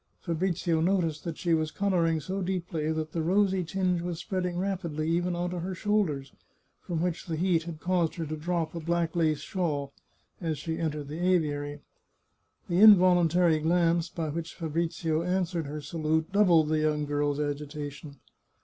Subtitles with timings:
[0.19, 5.35] Fabrizio noticed she was colouring so deeply that the rosy tinge was spreading rapidly even
[5.35, 6.33] on to her shoulders,
[6.81, 9.93] from which the heat had caused her to drop a black lace shawl,
[10.41, 11.81] as she entered the aviary.
[12.67, 18.15] The involuntary glance by which Fabrizio answered her salute doubled the young girl's agita tion.